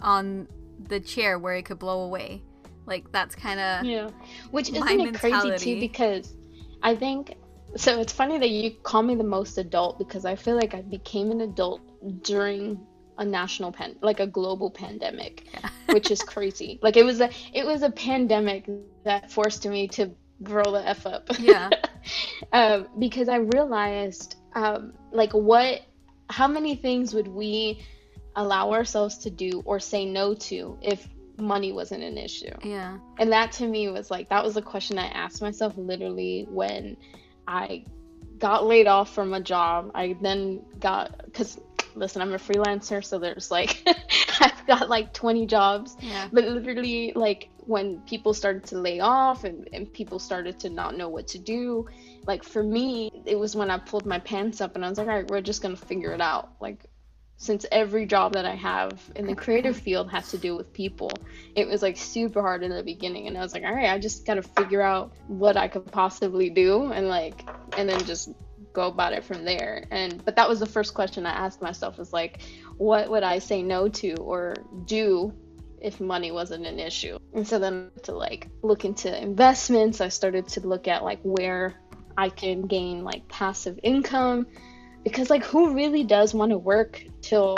[0.00, 0.46] on
[0.88, 2.42] the chair where it could blow away
[2.86, 4.10] like that's kind of Yeah.
[4.50, 6.34] Which isn't it crazy too because
[6.82, 7.34] I think
[7.74, 10.82] so it's funny that you call me the most adult because I feel like I
[10.82, 11.80] became an adult
[12.22, 12.80] during
[13.18, 15.46] a national pan like a global pandemic,
[15.90, 16.78] which is crazy.
[16.82, 18.68] Like it was a it was a pandemic
[19.04, 20.10] that forced me to
[20.42, 21.28] grow the F up.
[21.38, 21.70] Yeah.
[22.52, 25.82] um, because I realized um, like what
[26.28, 27.84] how many things would we
[28.34, 32.54] allow ourselves to do or say no to if money wasn't an issue?
[32.62, 36.46] yeah And that to me was like that was a question I asked myself literally
[36.48, 36.96] when
[37.46, 37.84] I
[38.38, 39.90] got laid off from a job.
[39.94, 41.58] I then got because
[41.96, 43.82] listen, I'm a freelancer, so there's like
[44.40, 45.96] I've got like 20 jobs.
[46.00, 50.70] yeah But literally, like when people started to lay off and, and people started to
[50.70, 51.86] not know what to do,
[52.26, 55.08] like for me, it was when I pulled my pants up and I was like,
[55.08, 56.50] all right, we're just gonna figure it out.
[56.60, 56.84] Like
[57.38, 61.10] since every job that I have in the creative field has to do with people,
[61.54, 63.26] it was like super hard in the beginning.
[63.26, 66.50] And I was like, all right, I just gotta figure out what I could possibly
[66.50, 68.30] do and like, and then just
[68.76, 69.84] go about it from there.
[69.90, 72.42] And but that was the first question I asked myself was like,
[72.76, 75.32] what would I say no to or do
[75.80, 77.18] if money wasn't an issue?
[77.34, 81.74] And so then to like look into investments, I started to look at like where
[82.18, 84.46] I can gain like passive income.
[85.02, 87.56] Because like who really does want to work till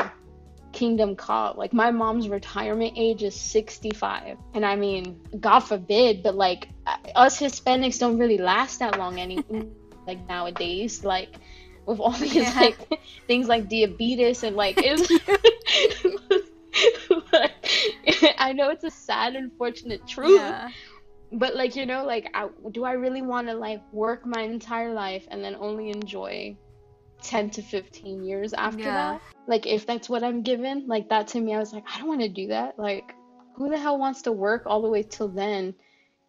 [0.71, 6.35] kingdom come like my mom's retirement age is 65 and i mean god forbid but
[6.35, 6.69] like
[7.17, 9.43] us hispanics don't really last that long any
[10.09, 11.29] like nowadays like
[11.87, 12.53] with all these Yeah.
[12.61, 12.79] like
[13.27, 15.11] things like diabetes and like it's
[18.39, 20.69] i know it's a sad unfortunate truth yeah
[21.33, 24.93] but like you know like I, do i really want to like work my entire
[24.95, 26.57] life and then only enjoy
[27.23, 28.95] 10 to 15 years after Yeah.
[28.95, 31.99] that like if that's what i'm given like that to me i was like i
[31.99, 33.15] don't want to do that like
[33.57, 35.75] who the hell wants to work all the way till then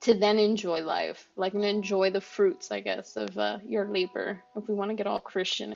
[0.01, 4.41] to then enjoy life like and enjoy the fruits i guess of uh, your labor
[4.55, 5.73] if we want to get all christian.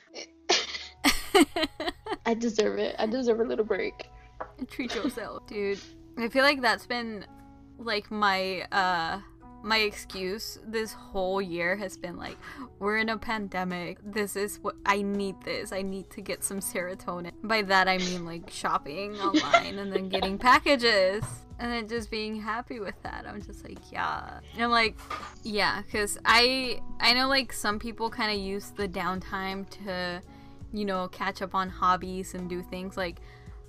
[2.26, 2.96] I deserve it.
[2.98, 4.08] I deserve a little break.
[4.70, 5.80] Treat yourself, dude.
[6.18, 7.26] I feel like that's been
[7.78, 9.20] like my uh
[9.64, 12.36] my excuse this whole year has been like
[12.78, 13.98] we're in a pandemic.
[14.04, 15.72] This is what I need this.
[15.72, 17.32] I need to get some serotonin.
[17.42, 21.24] By that I mean like shopping online and then getting packages
[21.58, 23.24] and then just being happy with that.
[23.26, 24.40] I'm just like, yeah.
[24.54, 24.98] And I'm like,
[25.42, 30.20] yeah, cuz I I know like some people kind of use the downtime to
[30.74, 33.20] you know, catch up on hobbies and do things like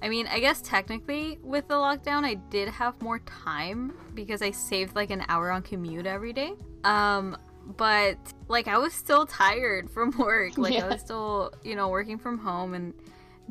[0.05, 4.51] I mean, I guess technically with the lockdown, I did have more time because I
[4.51, 6.53] saved like an hour on commute every day.
[6.83, 7.35] Um,
[7.75, 8.15] but
[8.47, 10.59] like I was still tired from work.
[10.59, 12.93] Like I was still, you know, working from home and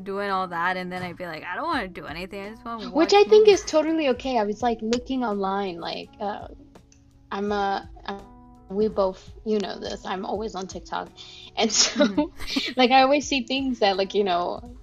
[0.01, 2.45] doing all that, and then I'd be like, I don't want to do anything.
[2.45, 2.89] I just want to.
[2.89, 4.37] which I think is totally okay.
[4.37, 6.47] I was like looking online, like uh,
[7.33, 8.19] I'm a, uh,
[8.69, 10.05] we both, you know this.
[10.05, 11.09] I'm always on TikTok,
[11.57, 12.71] and so Mm-hmm.
[12.77, 14.74] like I always see things that like you know,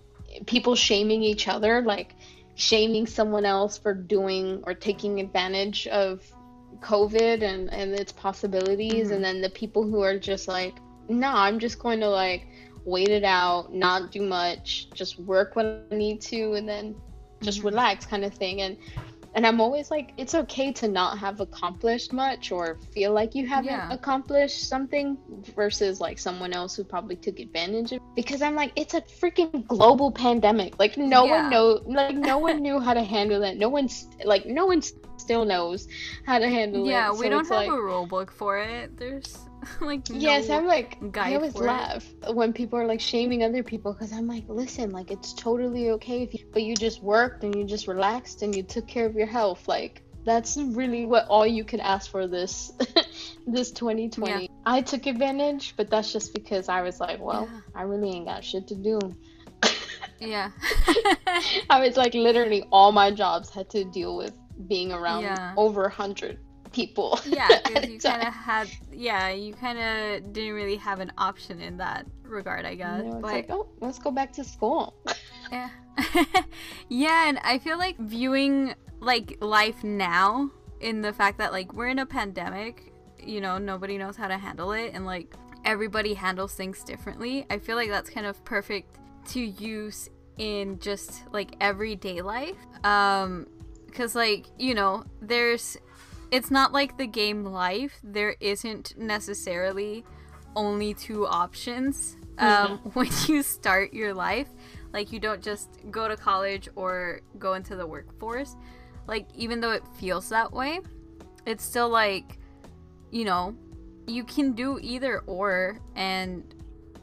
[0.47, 2.15] people shaming each other, like
[2.55, 6.23] shaming someone else for doing or taking advantage of
[6.81, 9.15] COVID and and its possibilities, Mhm.
[9.15, 10.75] and then the people who are just like,
[11.09, 12.47] no, I'm just going to like
[12.85, 16.97] wait it out, not do much, just work when I need to, and then
[17.43, 17.65] just Mhm.
[17.65, 18.77] relax kind of thing and
[19.35, 23.47] and i'm always like it's okay to not have accomplished much or feel like you
[23.47, 23.93] haven't Yeah.
[23.93, 25.19] accomplished something
[25.57, 29.67] versus like someone else who probably took advantage of because i'm like it's a freaking
[29.67, 31.43] global pandemic like no Yeah.
[31.43, 34.83] one know like no one knew how to handle it no one's like no one
[35.17, 35.87] still knows
[36.27, 38.97] how to handle it Yeah, we So don't have like, a rule book for it.
[38.97, 39.37] There's
[39.81, 40.19] like no...
[40.19, 41.67] Yes, I'm like, I always for it.
[41.67, 45.91] laugh when people are like shaming other people because I'm like, listen, like it's totally
[45.91, 49.07] okay if you, but you just worked and you just relaxed and you took care
[49.07, 49.69] of your health.
[49.69, 52.73] Like that's really what all you could ask for this,
[53.47, 54.49] this 2020.
[54.65, 57.61] I took advantage, but that's just because I was like, well, Yeah.
[57.75, 58.99] I really ain't got shit to do.
[60.21, 60.53] Yeah.
[61.69, 64.33] I was like, literally, all my jobs had to deal with
[64.69, 65.53] being around Yeah.
[65.57, 66.39] over a hundred
[66.73, 67.21] people.
[67.27, 71.61] yeah, because you kind of had, yeah, you kind of didn't really have an option
[71.61, 73.03] in that regard, I guess.
[73.05, 74.95] It's but like, oh, let's go back to school.
[75.53, 75.69] yeah,
[76.89, 81.89] yeah, and I feel like viewing like life now in the fact that like we're
[81.89, 86.55] in a pandemic, you know, nobody knows how to handle it, and like everybody handles
[86.55, 87.47] things differently.
[87.51, 90.09] I feel like that's kind of perfect to use
[90.39, 92.57] in just like everyday life.
[92.85, 93.47] Um,
[93.87, 95.77] because like you know, there's
[96.33, 100.05] it's not like the game life there isn't necessarily
[100.57, 104.49] only two options um, when you start your life.
[104.93, 108.57] Like you don't just go to college or go into the workforce.
[109.07, 110.81] Like even though it feels that way
[111.45, 112.39] it's still like
[113.11, 113.55] you know
[114.07, 116.55] you can do either or and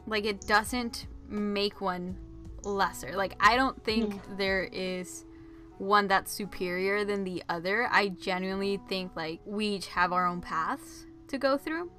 [0.06, 2.16] like it doesn't make one
[2.64, 3.12] lesser.
[3.16, 5.24] Like i don't think there is
[5.80, 7.88] one that's superior than the other.
[7.90, 11.90] I genuinely think like we each have our own paths to go through.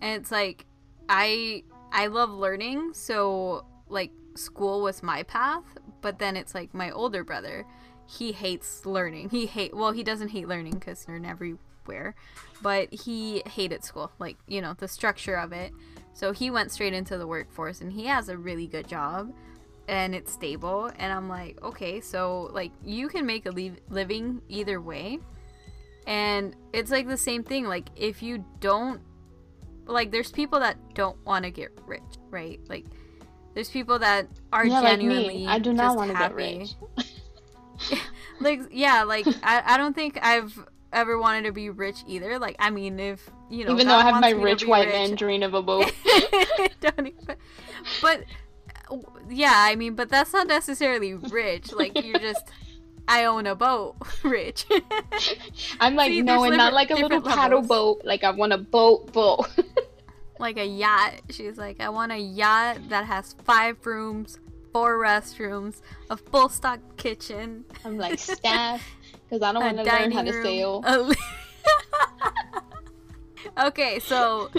[0.00, 0.66] And it's like
[1.08, 5.64] I I love learning, so like school was my path,
[6.00, 7.66] but then it's like my older brother,
[8.06, 9.30] he hates learning.
[9.30, 12.14] He hate well, he doesn't hate learning cuz they're everywhere,
[12.62, 15.72] but he hated school, like, you know, the structure of it.
[16.14, 19.32] So he went straight into the workforce and he has a really good job
[19.88, 24.80] and it's stable and i'm like okay so like you can make a living either
[24.80, 25.18] way
[26.06, 29.00] and it's like the same thing like if you don't
[29.86, 32.84] like there's people that don't want to get rich right like
[33.54, 35.46] there's people that are yeah, like genuinely me.
[35.46, 36.74] I do not want to get rich.
[38.40, 40.58] like yeah like I, I don't think i've
[40.92, 44.02] ever wanted to be rich either like i mean if you know Even though I
[44.02, 45.90] have my rich white rich, man dream of a boat.
[46.80, 47.36] don't even.
[48.02, 48.24] But
[49.28, 51.72] yeah, I mean, but that's not necessarily rich.
[51.72, 52.44] Like you're just,
[53.06, 54.66] I own a boat, rich.
[55.80, 57.68] I'm like, See, no, and not like a little paddle levels.
[57.68, 58.00] boat.
[58.04, 59.48] Like I want a boat boat.
[60.38, 61.14] like a yacht.
[61.30, 64.38] She's like, I want a yacht that has five rooms,
[64.72, 65.80] four restrooms,
[66.10, 68.86] a full stock kitchen, I'm like staff
[69.28, 70.42] because I don't want to learn how to room.
[70.44, 70.82] sail.
[73.58, 74.50] a okay, so.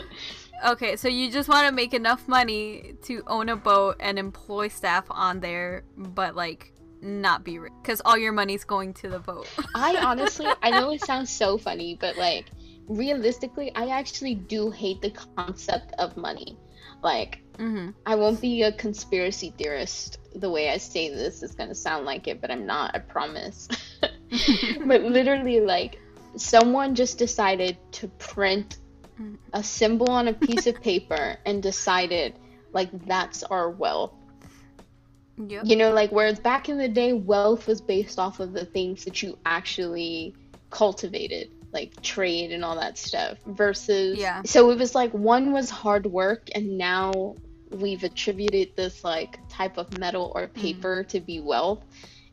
[0.66, 4.68] Okay, so you just want to make enough money to own a boat and employ
[4.68, 9.20] staff on there, but like not be rich because all your money's going to the
[9.20, 9.48] boat.
[9.76, 12.46] I honestly, I know it sounds so funny, but like
[12.88, 16.58] realistically, I actually do hate the concept of money.
[17.02, 17.90] Like, Mm-hmm.
[18.06, 20.18] I won't be a conspiracy theorist.
[20.34, 22.96] The way I say this is gonna sound like it, but I'm not.
[22.96, 23.68] I promise.
[24.86, 26.00] but literally, like,
[26.38, 28.78] someone just decided to print.
[29.54, 32.34] A symbol on a piece of paper and decided,
[32.72, 34.14] like, that's our wealth.
[35.38, 35.64] Yep.
[35.66, 39.06] You know, like, whereas back in the day, wealth was based off of the things
[39.06, 40.36] that you actually
[40.70, 44.18] cultivated, like trade and all that stuff, versus.
[44.18, 44.42] Yeah.
[44.46, 47.36] So it was like one was hard work, and now
[47.72, 50.54] we've attributed this, like, type of metal or mm.
[50.54, 51.84] paper to be wealth.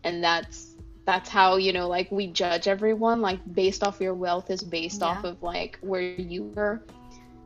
[0.05, 0.76] And that's.
[1.07, 5.03] That's how you know, like we judge everyone, like based off your wealth is based
[5.03, 6.83] off of like where you were.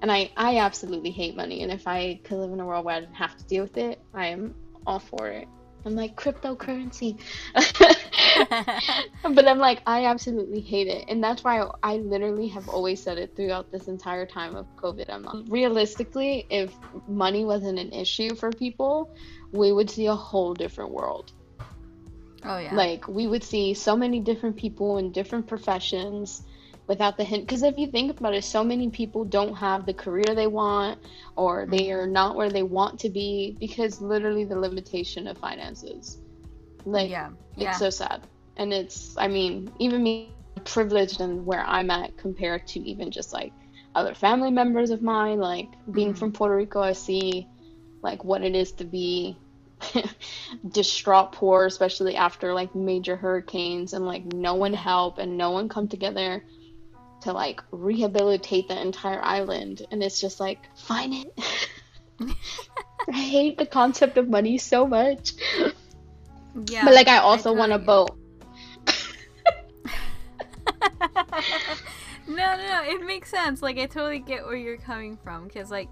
[0.03, 1.63] And I, I absolutely hate money.
[1.63, 3.77] And if I could live in a world where I didn't have to deal with
[3.77, 4.55] it, I am
[4.87, 5.47] all for it.
[5.85, 7.19] I'm like cryptocurrency.
[9.35, 11.05] but I'm like, I absolutely hate it.
[11.09, 14.67] And that's why I, I literally have always said it throughout this entire time of
[14.77, 15.07] COVID.
[15.09, 16.75] I'm like, realistically, if
[17.09, 19.15] money wasn't an issue for people,
[19.53, 21.33] we would see a whole different world.
[22.45, 22.75] Oh yeah.
[22.75, 26.43] Like, we would see so many different people in different professions
[26.89, 27.47] without the hint.
[27.47, 30.99] Because if you think about it, so many people don't have the career they want
[31.37, 36.19] or they are not where they want to be because literally the limitation of finances.
[36.85, 37.31] Like, yeah.
[37.59, 38.29] it's so sad.
[38.57, 42.95] And it's, I mean, even me privileged and where I'm at compared to even just
[42.95, 43.25] like
[43.95, 46.15] other family members of mine, like being Mhm.
[46.15, 47.49] from Puerto Rico, I see
[48.03, 49.41] like what it is to be
[50.71, 55.69] distraught poor, especially after like major hurricanes and like no one help and no one
[55.69, 56.45] come together
[57.23, 59.83] to like rehabilitate the entire island.
[59.91, 61.39] And it's just like, fine it.
[63.09, 65.33] I hate the concept of money so much.
[66.67, 66.85] yeah.
[66.85, 68.17] but like I also want a boat.
[72.27, 72.83] no, no, no.
[72.85, 73.63] It makes sense.
[73.63, 75.47] Like, I totally get where you're coming from.
[75.47, 75.89] Because, like,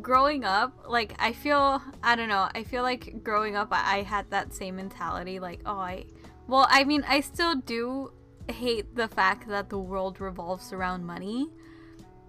[0.00, 4.02] growing up, like, I feel, I don't know, I feel like growing up, I, I
[4.02, 5.40] had that same mentality.
[5.40, 6.04] Like, oh, I,
[6.46, 8.12] well, I mean, I still do
[8.48, 11.48] hate the fact that the world revolves around money.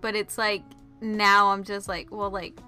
[0.02, 0.64] But it's like,
[1.02, 2.60] now I'm just like, well, like,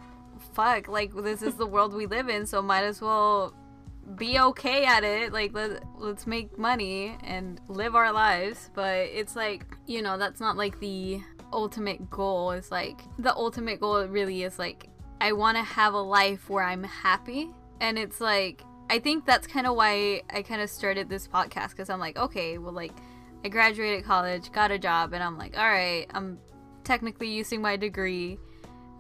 [0.54, 0.88] fuck.
[0.88, 2.46] Like, this is the world we live in.
[2.46, 3.54] So might as well
[4.16, 9.36] be okay at it like let, let's make money and live our lives but it's
[9.36, 11.22] like you know that's not like the
[11.52, 14.88] ultimate goal is like the ultimate goal really is like
[15.22, 17.50] i want to have a life where i'm happy
[17.82, 21.72] and it's like i think that's kind of why i kind of started this podcast
[21.72, 22.94] because i'm like okay well like
[23.44, 26.38] i graduated college got a job and i'm like all right i'm
[26.84, 28.38] technically using my degree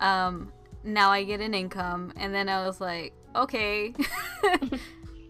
[0.01, 0.51] um
[0.83, 3.93] now i get an income and then i was like okay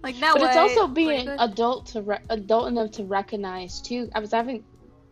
[0.04, 1.52] like now but it's also being what?
[1.52, 4.10] adult to re- adult enough to recognize too.
[4.16, 4.64] I was having,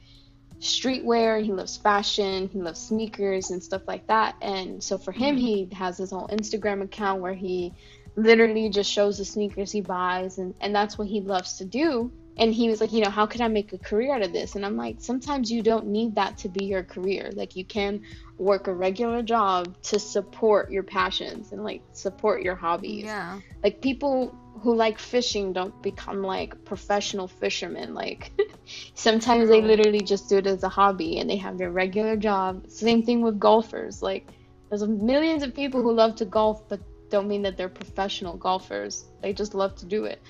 [0.65, 4.37] streetwear, he loves fashion, he loves sneakers and stuff like that.
[4.43, 7.73] And so, for him, he has his whole Instagram account where he
[8.17, 12.11] literally just shows the sneakers he buys, and, and that's what he loves to do.
[12.37, 14.57] And he was like, you know, how could I make a career out of this?
[14.57, 17.31] And I'm like, sometimes you don't need that to be your career.
[17.33, 18.03] Like, you can
[18.39, 23.05] work a regular job to support your passions and, like, support your hobbies.
[23.05, 23.41] Yeah.
[23.63, 27.93] Like people who like fishing don't become like professional fishermen.
[27.93, 28.33] Like
[28.95, 32.71] sometimes they literally just do it as a hobby and they have their regular job.
[32.71, 34.03] Same thing with golfers.
[34.03, 34.29] Like
[34.71, 36.81] there's millions of people who love to golf but
[37.11, 39.05] don't mean that they're professional golfers.
[39.21, 40.23] They just love to do it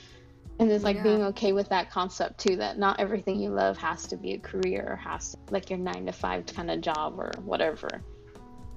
[0.58, 1.02] and it's like Yeah.
[1.02, 4.38] being okay with that concept too that not everything you love has to be a
[4.38, 7.88] career or has to like your nine to five kind of job or whatever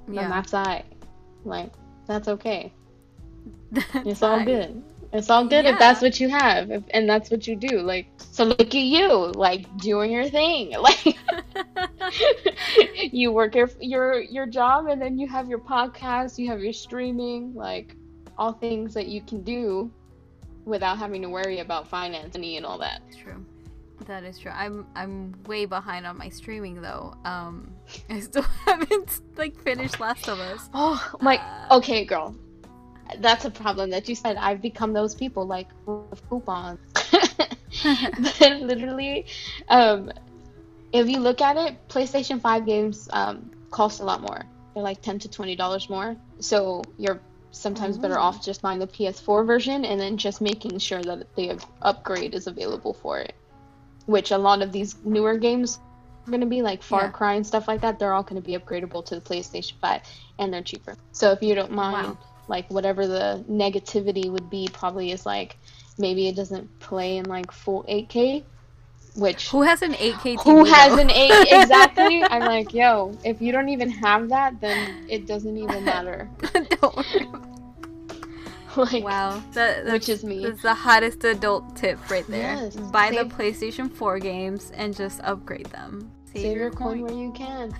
[0.07, 0.84] and yeah that's I
[1.43, 1.71] like
[2.07, 2.73] that's okay
[4.05, 4.45] it's all fine.
[4.45, 4.84] good.
[5.13, 5.71] It's all good Yeah.
[5.73, 7.80] if that's what you have, if, and that's what you do.
[7.80, 10.73] Like, so look at you, like doing your thing.
[10.82, 11.17] Like,
[13.11, 16.73] you work your your your job, and then you have your podcast, you have your
[16.73, 17.95] streaming, like
[18.38, 19.91] all things that you can do
[20.68, 23.01] without having to worry about finance and all that.
[23.24, 23.43] True.
[24.05, 24.51] That is true.
[24.51, 27.15] I'm I'm way behind on my streaming though.
[27.26, 27.72] Um,
[28.09, 30.70] I still haven't like finished Last of Us.
[30.74, 32.36] Oh, like Uh, okay, girl.
[33.20, 34.36] That's a problem that you said.
[34.36, 36.80] I've become those people like with coupons.
[37.84, 39.26] but literally,
[39.70, 40.11] um,
[40.91, 44.43] if you look at it, PlayStation 5 games um, cost a lot more
[44.78, 47.20] they're like 10 to 20 dollars more so you're
[47.57, 48.23] sometimes oh, better Oh.
[48.23, 52.47] off just buying the ps4 version and then just making sure that the upgrade is
[52.47, 53.33] available for it
[54.05, 55.79] which a lot of these newer games
[56.25, 57.09] are going to be like far Yeah.
[57.09, 60.01] cry and stuff like that they're all going to be upgradable to the playstation 5
[60.39, 62.17] and they're cheaper so if you don't mind Wow.
[62.47, 65.57] like whatever the negativity would be probably is like
[65.97, 68.43] maybe it doesn't play in like full 8k
[69.18, 70.43] which Who has an 8K TV?
[70.43, 71.01] who has though?
[71.01, 75.57] an 8 exactly i'm like yo if you don't even have that then it doesn't
[75.57, 76.30] even matter
[76.82, 77.05] Don't-
[78.78, 82.53] like wow, that, that's, which is me that's the hottest adult tip right there.
[82.53, 86.11] Yes, Buy the PlayStation 4 games and just upgrade them.
[86.32, 87.74] save your coin where you can